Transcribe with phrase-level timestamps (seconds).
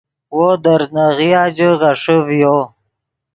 [0.35, 2.57] وو دے ریزناغیا ژے غیݰے ڤیو